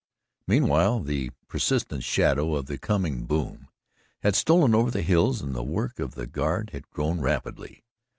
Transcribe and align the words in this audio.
Meanwhile, 0.47 1.01
the 1.01 1.29
prescient 1.47 2.03
shadow 2.03 2.55
of 2.55 2.65
the 2.65 2.79
coming 2.79 3.25
"boom" 3.27 3.67
had 4.23 4.35
stolen 4.35 4.73
over 4.73 4.89
the 4.89 5.03
hills 5.03 5.41
and 5.41 5.53
the 5.53 5.61
work 5.61 5.99
of 5.99 6.15
the 6.15 6.25
Guard 6.25 6.71
had 6.71 6.89
grown 6.89 7.21
rapidly. 7.21 7.83